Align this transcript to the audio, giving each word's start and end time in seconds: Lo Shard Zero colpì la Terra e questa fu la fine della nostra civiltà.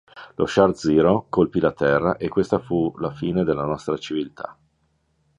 Lo 0.33 0.47
Shard 0.47 0.73
Zero 0.73 1.27
colpì 1.29 1.59
la 1.59 1.73
Terra 1.73 2.17
e 2.17 2.27
questa 2.27 2.57
fu 2.57 2.91
la 2.97 3.11
fine 3.11 3.43
della 3.43 3.65
nostra 3.65 3.95
civiltà. 3.97 4.57